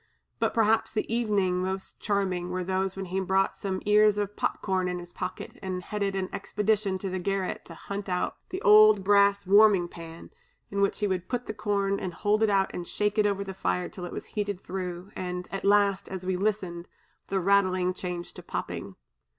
But 0.39 0.55
perhaps 0.55 0.91
the 0.91 1.05
evenings 1.15 1.63
most 1.63 1.99
charming 1.99 2.49
were 2.49 2.63
those 2.63 2.95
when 2.95 3.05
he 3.05 3.19
brought 3.19 3.55
some 3.55 3.83
ears 3.85 4.17
of 4.17 4.35
pop 4.35 4.59
corn 4.59 4.87
in 4.87 4.97
his 4.97 5.13
pocket 5.13 5.59
and 5.61 5.83
headed 5.83 6.15
an 6.15 6.27
expedition 6.33 6.97
to 6.97 7.09
the 7.11 7.19
garret 7.19 7.63
to 7.65 7.75
hunt 7.75 8.09
out 8.09 8.35
the 8.49 8.63
old 8.63 9.03
brass 9.03 9.45
warming 9.45 9.87
pan; 9.87 10.31
in 10.71 10.81
which 10.81 10.97
he 11.01 11.07
would 11.07 11.29
put 11.29 11.45
the 11.45 11.53
corn, 11.53 11.99
and 11.99 12.15
hold 12.15 12.41
it 12.41 12.49
out 12.49 12.71
and 12.73 12.87
shake 12.87 13.19
it 13.19 13.27
over 13.27 13.43
the 13.43 13.53
fire 13.53 13.89
till 13.89 14.05
it 14.05 14.11
was 14.11 14.25
heated 14.25 14.59
through, 14.59 15.11
and 15.15 15.47
at 15.51 15.63
last, 15.63 16.09
as 16.09 16.25
we 16.25 16.35
listened, 16.35 16.87
the 17.27 17.39
rattling 17.39 17.93
changed 17.93 18.35
to 18.35 18.41
popping. 18.41 18.95